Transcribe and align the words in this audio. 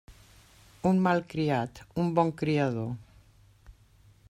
Un 0.91 1.01
malcriat, 1.07 1.83
un 2.05 2.09
bon 2.21 2.33
criador. 2.41 2.91